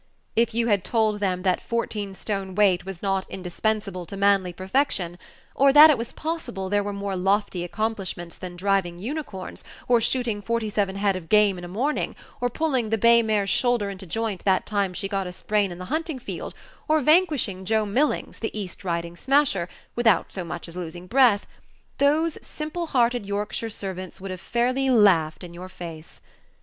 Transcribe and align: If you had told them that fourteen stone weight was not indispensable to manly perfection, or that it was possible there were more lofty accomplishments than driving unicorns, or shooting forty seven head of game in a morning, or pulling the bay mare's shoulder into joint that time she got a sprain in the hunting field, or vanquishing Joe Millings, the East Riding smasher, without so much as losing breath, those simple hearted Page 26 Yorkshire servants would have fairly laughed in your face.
If 0.35 0.55
you 0.55 0.65
had 0.65 0.83
told 0.83 1.19
them 1.19 1.43
that 1.43 1.61
fourteen 1.61 2.15
stone 2.15 2.55
weight 2.55 2.87
was 2.87 3.03
not 3.03 3.29
indispensable 3.29 4.07
to 4.07 4.17
manly 4.17 4.51
perfection, 4.51 5.19
or 5.53 5.71
that 5.71 5.91
it 5.91 5.97
was 5.99 6.11
possible 6.11 6.69
there 6.71 6.81
were 6.83 6.91
more 6.91 7.15
lofty 7.15 7.63
accomplishments 7.63 8.35
than 8.35 8.55
driving 8.55 8.97
unicorns, 8.97 9.63
or 9.87 10.01
shooting 10.01 10.41
forty 10.41 10.69
seven 10.69 10.95
head 10.95 11.15
of 11.15 11.29
game 11.29 11.59
in 11.59 11.63
a 11.63 11.67
morning, 11.67 12.15
or 12.39 12.49
pulling 12.49 12.89
the 12.89 12.97
bay 12.97 13.21
mare's 13.21 13.51
shoulder 13.51 13.91
into 13.91 14.07
joint 14.07 14.43
that 14.43 14.65
time 14.65 14.95
she 14.95 15.07
got 15.07 15.27
a 15.27 15.31
sprain 15.31 15.71
in 15.71 15.77
the 15.77 15.85
hunting 15.93 16.17
field, 16.17 16.55
or 16.87 16.99
vanquishing 16.99 17.63
Joe 17.63 17.85
Millings, 17.85 18.39
the 18.39 18.59
East 18.59 18.83
Riding 18.83 19.15
smasher, 19.15 19.69
without 19.95 20.31
so 20.31 20.43
much 20.43 20.67
as 20.67 20.75
losing 20.75 21.05
breath, 21.05 21.45
those 21.99 22.39
simple 22.41 22.87
hearted 22.87 23.21
Page 23.21 23.27
26 23.29 23.29
Yorkshire 23.29 23.69
servants 23.69 24.19
would 24.19 24.31
have 24.31 24.41
fairly 24.41 24.89
laughed 24.89 25.43
in 25.43 25.53
your 25.53 25.69
face. 25.69 26.21